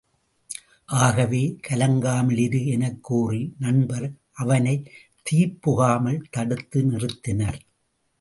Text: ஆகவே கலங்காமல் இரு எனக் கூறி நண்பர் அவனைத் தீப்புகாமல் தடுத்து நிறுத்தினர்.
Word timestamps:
ஆகவே 0.85 1.59
கலங்காமல் 1.69 2.37
இரு 2.37 2.67
எனக் 2.67 3.03
கூறி 3.03 3.55
நண்பர் 3.59 4.11
அவனைத் 4.31 4.89
தீப்புகாமல் 5.31 6.23
தடுத்து 6.29 6.83
நிறுத்தினர். 6.83 7.59